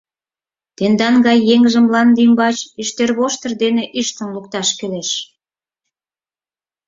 Тендан 0.77 1.15
гай 1.25 1.39
еҥжым 1.53 1.85
мланде 1.87 2.19
ӱмбач 2.27 2.57
ӱштервоштыр 2.81 3.51
дене 3.63 3.83
ӱштын 3.99 4.27
лукташ 4.35 4.69
кӱлеш! 4.77 5.09